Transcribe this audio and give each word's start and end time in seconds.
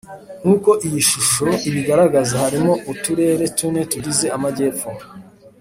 Nk 0.41 0.47
uko 0.55 0.71
iyi 0.87 1.01
shusho 1.09 1.45
ibigaragaza 1.69 2.33
harimo 2.43 2.73
uturere 2.91 3.45
tune 3.57 3.81
tugize 3.91 4.25
amajyepfo 4.35 4.89